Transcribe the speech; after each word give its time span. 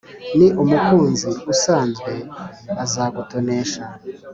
ni 0.37 0.47
umukunzi 0.61 1.29
usanze 1.53 2.13
azagutonesha 2.83 3.83